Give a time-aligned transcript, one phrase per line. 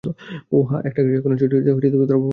[0.51, 2.15] ওহ হ্যাঁ এটা গ্রীষ্মকালীন ছুটিতে তোলা, ফোর্ট রুপার্টে।